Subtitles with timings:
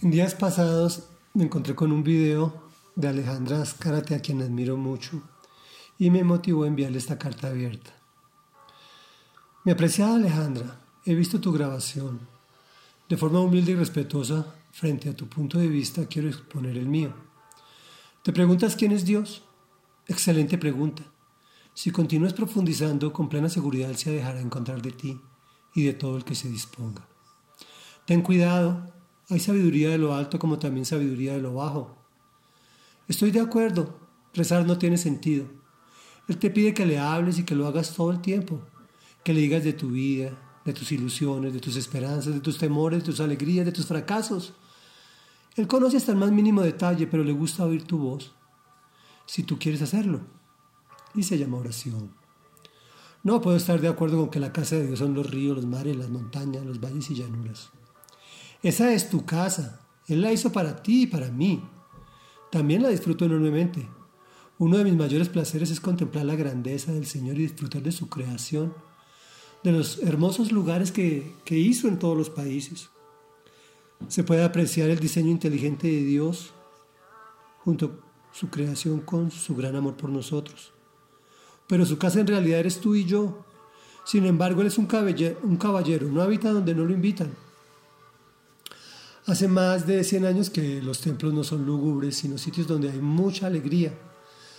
[0.00, 2.54] En días pasados me encontré con un video
[2.94, 5.20] de Alejandra Azcárate, a quien admiro mucho,
[5.98, 7.90] y me motivó a enviarle esta carta abierta.
[9.64, 12.20] Mi apreciada Alejandra, he visto tu grabación.
[13.08, 17.12] De forma humilde y respetuosa, frente a tu punto de vista, quiero exponer el mío.
[18.22, 19.42] ¿Te preguntas quién es Dios?
[20.06, 21.02] Excelente pregunta.
[21.74, 25.20] Si continúas profundizando, con plena seguridad se dejará encontrar de ti
[25.74, 27.04] y de todo el que se disponga.
[28.06, 28.96] Ten cuidado,
[29.30, 31.96] hay sabiduría de lo alto como también sabiduría de lo bajo.
[33.08, 33.98] Estoy de acuerdo,
[34.34, 35.46] rezar no tiene sentido.
[36.28, 38.60] Él te pide que le hables y que lo hagas todo el tiempo,
[39.24, 40.30] que le digas de tu vida,
[40.64, 44.54] de tus ilusiones, de tus esperanzas, de tus temores, de tus alegrías, de tus fracasos.
[45.56, 48.34] Él conoce hasta el más mínimo detalle, pero le gusta oír tu voz,
[49.26, 50.20] si tú quieres hacerlo.
[51.14, 52.12] Y se llama oración.
[53.22, 55.66] No puedo estar de acuerdo con que la casa de Dios son los ríos, los
[55.66, 57.70] mares, las montañas, los valles y llanuras.
[58.62, 59.80] Esa es tu casa.
[60.08, 61.62] Él la hizo para ti y para mí.
[62.50, 63.88] También la disfruto enormemente.
[64.58, 68.08] Uno de mis mayores placeres es contemplar la grandeza del Señor y disfrutar de su
[68.08, 68.74] creación,
[69.62, 72.90] de los hermosos lugares que, que hizo en todos los países.
[74.08, 76.52] Se puede apreciar el diseño inteligente de Dios
[77.58, 80.72] junto a su creación con su gran amor por nosotros.
[81.68, 83.44] Pero su casa en realidad eres tú y yo.
[84.04, 87.32] Sin embargo, él es un caballero, un caballero no habita donde no lo invitan.
[89.28, 92.98] Hace más de 100 años que los templos no son lúgubres, sino sitios donde hay
[92.98, 93.92] mucha alegría.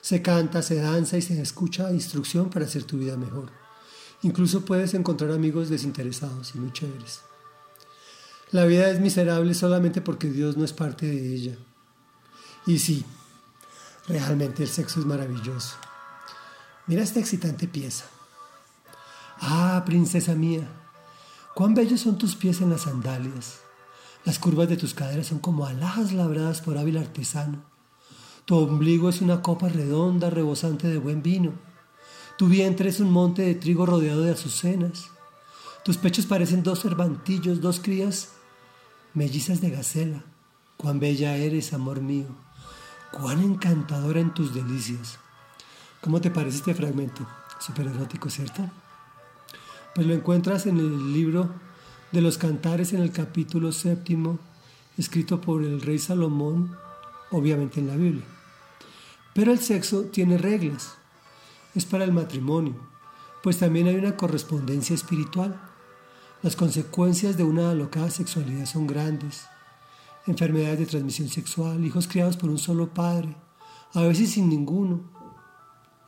[0.00, 3.52] Se canta, se danza y se escucha instrucción para hacer tu vida mejor.
[4.22, 7.20] Incluso puedes encontrar amigos desinteresados y muy chéveres.
[8.52, 11.56] La vida es miserable solamente porque Dios no es parte de ella.
[12.66, 13.04] Y sí,
[14.08, 15.76] realmente el sexo es maravilloso.
[16.86, 18.06] Mira esta excitante pieza.
[19.42, 20.66] Ah, princesa mía,
[21.54, 23.58] cuán bellos son tus pies en las sandalias.
[24.24, 27.62] Las curvas de tus caderas son como alhajas labradas por hábil artesano.
[28.46, 31.52] Tu ombligo es una copa redonda, rebosante de buen vino.
[32.38, 35.10] Tu vientre es un monte de trigo rodeado de azucenas.
[35.84, 38.30] Tus pechos parecen dos cervantillos, dos crías
[39.12, 40.24] mellizas de gacela.
[40.78, 42.26] Cuán bella eres, amor mío.
[43.12, 45.18] Cuán encantadora en tus delicias.
[46.00, 47.26] ¿Cómo te parece este fragmento?
[47.60, 48.68] Súper erótico, ¿cierto?
[49.94, 51.50] Pues lo encuentras en el libro
[52.14, 54.38] de los cantares en el capítulo séptimo,
[54.96, 56.76] escrito por el rey Salomón,
[57.32, 58.24] obviamente en la Biblia.
[59.34, 60.94] Pero el sexo tiene reglas,
[61.74, 62.76] es para el matrimonio,
[63.42, 65.60] pues también hay una correspondencia espiritual.
[66.40, 69.46] Las consecuencias de una alocada sexualidad son grandes.
[70.28, 73.34] Enfermedades de transmisión sexual, hijos criados por un solo padre,
[73.92, 75.02] a veces sin ninguno,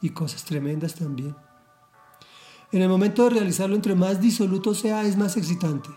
[0.00, 1.34] y cosas tremendas también.
[2.72, 5.88] En el momento de realizarlo, entre más disoluto sea, es más excitante.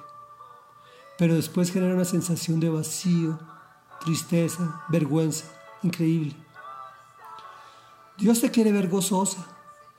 [1.18, 3.40] Pero después genera una sensación de vacío,
[4.00, 5.46] tristeza, vergüenza,
[5.84, 6.36] increíble.
[8.18, 9.46] Dios te quiere ver gozosa,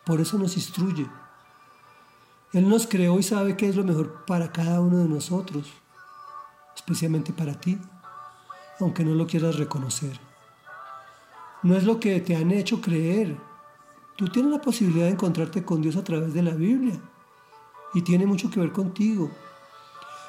[0.04, 1.06] por eso nos instruye.
[2.52, 5.72] Él nos creó y sabe qué es lo mejor para cada uno de nosotros,
[6.74, 7.78] especialmente para ti,
[8.78, 10.18] aunque no lo quieras reconocer.
[11.62, 13.36] No es lo que te han hecho creer,
[14.20, 17.00] Tú tienes la posibilidad de encontrarte con Dios a través de la Biblia
[17.94, 19.30] y tiene mucho que ver contigo.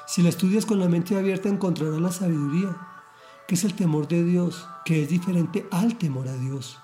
[0.06, 2.74] Si la estudias con la mente abierta encontrarás la sabiduría,
[3.46, 6.78] que es el temor de Dios, que es diferente al temor a Dios.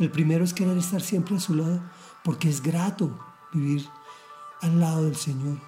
[0.00, 1.80] El primero es querer estar siempre a su lado
[2.24, 3.16] porque es grato
[3.52, 3.86] vivir
[4.62, 5.58] al lado del Señor.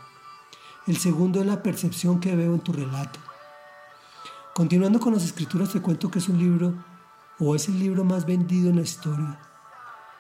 [0.89, 3.21] El segundo es la percepción que veo en tu relato.
[4.55, 6.75] Continuando con las escrituras te cuento que es un libro
[7.39, 9.39] o es el libro más vendido en la historia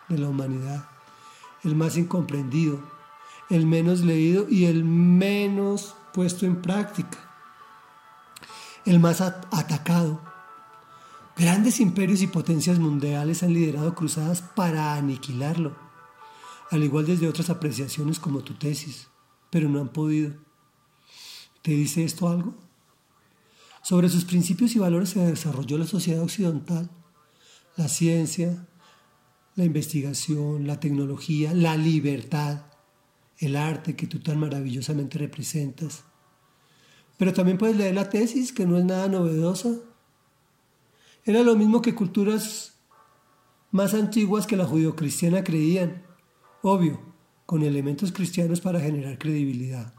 [0.08, 0.88] de la humanidad,
[1.62, 2.80] el más incomprendido,
[3.50, 7.18] el menos leído y el menos puesto en práctica,
[8.84, 10.20] el más atacado.
[11.36, 15.76] Grandes imperios y potencias mundiales han liderado cruzadas para aniquilarlo,
[16.70, 19.08] al igual desde otras apreciaciones como tu tesis,
[19.50, 20.34] pero no han podido.
[21.62, 22.54] ¿Te dice esto algo?
[23.82, 26.90] Sobre sus principios y valores se desarrolló la sociedad occidental,
[27.76, 28.66] la ciencia,
[29.56, 32.66] la investigación, la tecnología, la libertad,
[33.38, 36.04] el arte que tú tan maravillosamente representas.
[37.16, 39.74] Pero también puedes leer la tesis, que no es nada novedosa.
[41.24, 42.74] Era lo mismo que culturas
[43.70, 46.02] más antiguas que la judio-cristiana creían,
[46.62, 47.00] obvio,
[47.46, 49.94] con elementos cristianos para generar credibilidad.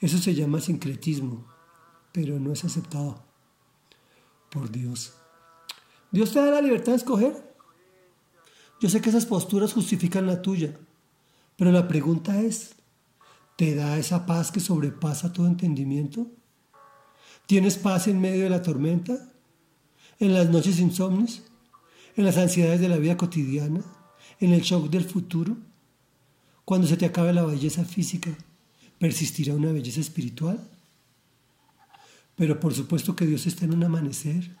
[0.00, 1.46] Eso se llama sincretismo,
[2.12, 3.24] pero no es aceptado
[4.50, 5.14] por Dios.
[6.10, 7.55] Dios te da la libertad de escoger.
[8.80, 10.76] Yo sé que esas posturas justifican la tuya,
[11.56, 12.74] pero la pregunta es,
[13.56, 16.26] ¿te da esa paz que sobrepasa todo entendimiento?
[17.46, 19.32] ¿Tienes paz en medio de la tormenta?
[20.18, 21.42] ¿En las noches insomnes?
[22.16, 23.82] ¿En las ansiedades de la vida cotidiana?
[24.40, 25.56] ¿En el shock del futuro?
[26.66, 28.30] Cuando se te acabe la belleza física,
[28.98, 30.58] ¿persistirá una belleza espiritual?
[32.34, 34.54] Pero por supuesto que Dios está en un amanecer,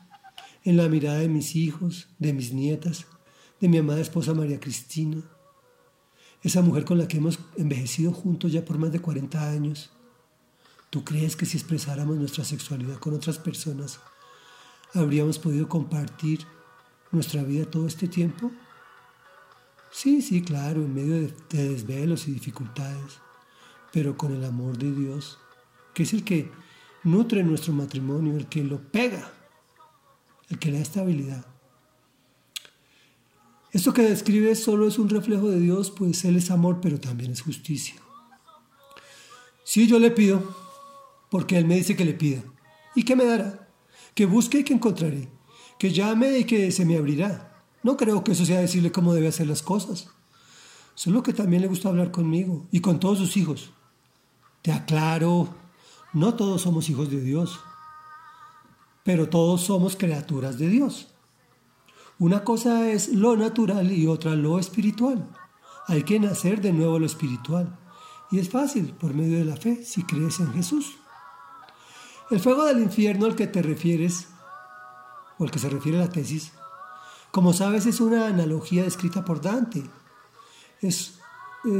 [0.64, 3.06] en la mirada de mis hijos, de mis nietas,
[3.60, 5.22] de mi amada esposa María Cristina,
[6.42, 9.90] esa mujer con la que hemos envejecido juntos ya por más de 40 años.
[10.90, 14.00] ¿Tú crees que si expresáramos nuestra sexualidad con otras personas,
[14.94, 16.46] habríamos podido compartir
[17.10, 18.52] nuestra vida todo este tiempo?
[19.90, 23.18] Sí, sí, claro, en medio de, desvelos y dificultades,
[23.92, 25.38] pero con el amor de Dios,
[25.94, 26.52] que es el que
[27.02, 29.32] nutre nuestro matrimonio, el que lo pega,
[30.50, 31.55] el que le da estabilidad.
[33.76, 37.32] Esto que describe solo es un reflejo de Dios, pues Él es amor, pero también
[37.32, 37.94] es justicia.
[39.64, 40.42] Sí, yo le pido,
[41.28, 42.42] porque Él me dice que le pida.
[42.94, 43.68] ¿Y qué me dará?
[44.14, 45.28] Que busque y que encontraré.
[45.78, 47.66] Que llame y que se me abrirá.
[47.82, 50.08] No creo que eso sea decirle cómo debe hacer las cosas.
[50.94, 53.72] Solo que también le gusta hablar conmigo y con todos sus hijos.
[54.62, 55.54] Te aclaro,
[56.14, 57.60] no todos somos hijos de Dios,
[59.04, 61.08] pero todos somos criaturas de Dios.
[62.18, 65.28] Una cosa es lo natural y otra lo espiritual.
[65.86, 67.78] Hay que nacer de nuevo lo espiritual.
[68.30, 70.96] Y es fácil por medio de la fe si crees en Jesús.
[72.30, 74.28] El fuego del infierno al que te refieres,
[75.38, 76.52] o al que se refiere la tesis,
[77.30, 79.84] como sabes, es una analogía escrita por Dante.
[80.80, 81.18] Es,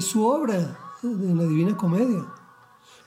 [0.01, 2.27] su obra en la Divina Comedia.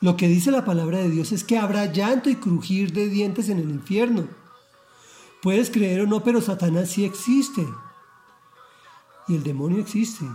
[0.02, 3.50] Lo que dice la palabra de Dios es que habrá llanto y crujir de dientes
[3.50, 4.28] en el infierno.
[5.42, 7.66] Puedes creer o no, pero Satanás sí existe.
[9.28, 10.26] Y el demonio existe.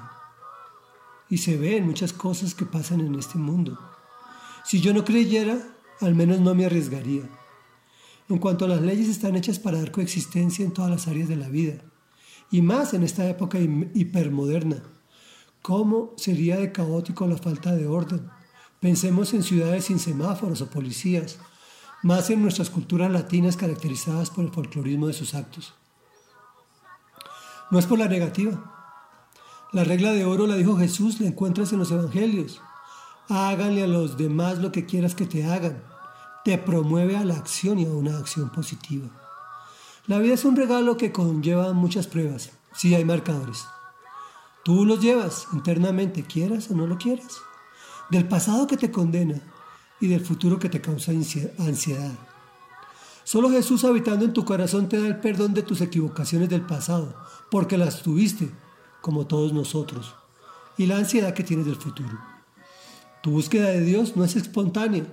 [1.29, 3.79] Y se ve en muchas cosas que pasan en este mundo.
[4.65, 5.59] Si yo no creyera,
[6.01, 7.29] al menos no me arriesgaría.
[8.29, 11.37] En cuanto a las leyes están hechas para dar coexistencia en todas las áreas de
[11.37, 11.83] la vida
[12.51, 14.83] y más en esta época hipermoderna.
[15.61, 18.29] ¿Cómo sería de caótico la falta de orden?
[18.81, 21.39] Pensemos en ciudades sin semáforos o policías,
[22.05, 25.73] más en nuestras culturas latinas caracterizadas por el folclorismo de sus actos.
[27.71, 28.73] No es por la negativa.
[29.73, 32.61] La regla de oro la dijo Jesús, la encuentras en los evangelios.
[33.31, 35.83] Háganle a los demás lo que quieras que te hagan.
[36.45, 39.09] Te promueve a la acción y a una acción positiva.
[40.07, 42.51] La vida es un regalo que conlleva muchas pruebas.
[42.75, 43.65] Sí hay marcadores.
[44.63, 47.39] Tú los llevas internamente, quieras o no lo quieras.
[48.11, 49.54] Del pasado que te condena
[50.05, 52.13] y del futuro que te causa ansiedad.
[53.25, 57.17] Solo Jesús habitando en tu corazón te da el perdón de tus equivocaciones del pasado,
[57.51, 58.51] porque las tuviste,
[59.01, 60.15] como todos nosotros,
[60.77, 62.21] y la ansiedad que tienes del futuro.
[63.23, 65.07] Tu búsqueda de Dios no es espontánea,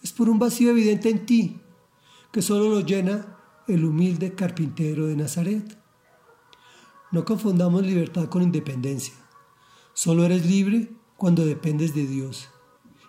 [0.00, 1.60] es por un vacío evidente en ti,
[2.30, 5.76] que solo lo llena el humilde carpintero de Nazaret.
[7.10, 9.14] No confundamos libertad con independencia.
[9.92, 12.48] Solo eres libre cuando dependes de Dios.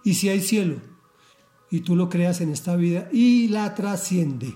[0.04, 0.95] Y si hay cielo,
[1.72, 4.56] y tú lo creas en esta vida y la trasciende.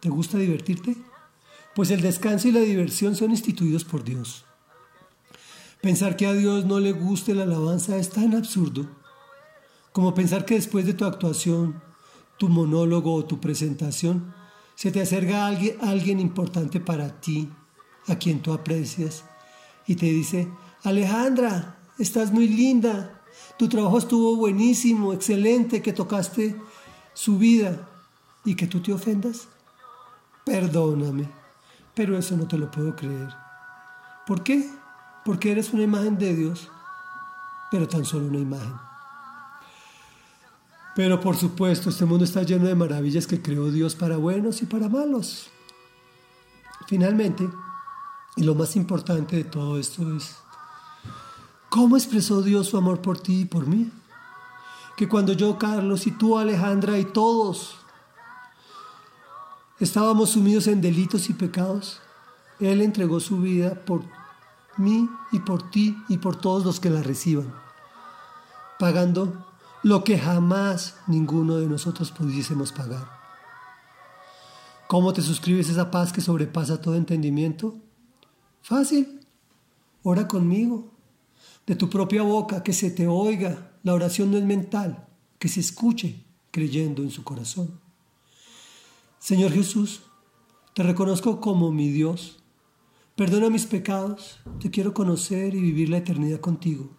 [0.00, 0.96] ¿Te gusta divertirte?
[1.74, 4.44] Pues el descanso y la diversión son instituidos por Dios.
[5.80, 8.86] Pensar que a Dios no le guste la alabanza es tan absurdo
[9.94, 11.80] como pensar que después de tu actuación,
[12.36, 14.34] tu monólogo o tu presentación,
[14.74, 17.48] se te acerca alguien, importante para ti,
[18.08, 19.24] a quien tú aprecias,
[19.86, 20.48] y te dice,
[20.82, 23.22] Alejandra, estás muy linda,
[23.58, 26.60] tu trabajo estuvo buenísimo, excelente, que tocaste
[27.12, 27.88] su vida
[28.44, 29.48] y que tú te ofendas.
[30.44, 31.30] Perdóname,
[31.94, 33.28] pero eso no te lo puedo creer.
[34.26, 34.68] ¿Por qué?
[35.24, 36.68] Porque eres una imagen de Dios,
[37.70, 38.74] pero tan solo una imagen.
[40.94, 44.66] Pero por supuesto, este mundo está lleno de maravillas que creó Dios para buenos y
[44.66, 45.50] para malos.
[46.86, 47.48] Finalmente,
[48.36, 50.36] y lo más importante de todo esto es,
[51.74, 53.90] ¿cómo expresó Dios su amor por ti y por mí?
[54.96, 57.74] Que cuando yo, Carlos, y tú, Alejandra, y todos
[59.80, 62.00] estábamos sumidos en delitos y pecados,
[62.60, 64.02] Él entregó su vida por
[64.76, 67.52] mí y por ti y por todos los que la reciban,
[68.78, 69.44] pagando
[69.82, 73.10] lo que jamás ninguno de nosotros pudiésemos pagar.
[74.86, 77.74] ¿Cómo te suscribes esa paz que sobrepasa todo entendimiento?
[78.62, 79.26] Fácil.
[80.04, 80.93] Ora conmigo.
[81.66, 83.78] De tu propia boca, que se te oiga.
[83.82, 85.06] La oración no es mental,
[85.38, 87.80] que se escuche creyendo en su corazón.
[89.18, 90.02] Señor Jesús,
[90.74, 92.42] te reconozco como mi Dios.
[93.16, 94.40] Perdona mis pecados.
[94.60, 96.90] Te quiero conocer y vivir la eternidad contigo.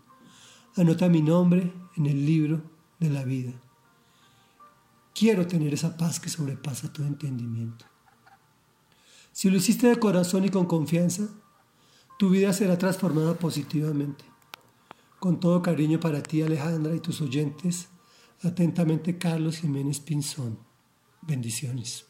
[0.76, 2.62] Anota mi nombre en el libro
[3.00, 3.54] de la vida.
[5.14, 7.86] Quiero tener esa paz que sobrepasa todo entendimiento.
[9.32, 11.28] Si lo hiciste de corazón y con confianza,
[12.18, 14.26] tu vida será transformada positivamente.
[15.26, 17.88] Con todo cariño para ti, Alejandra, y tus oyentes,
[18.44, 20.60] atentamente Carlos Jiménez Pinzón.
[21.24, 22.06] Bendiciones.